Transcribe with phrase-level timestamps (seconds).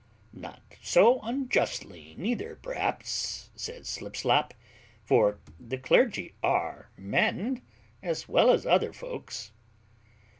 [0.33, 4.51] "Not so unjustly neither, perhaps," says Slipslop;
[5.03, 7.61] "for the clergy are men,
[8.01, 9.51] as well as other folks."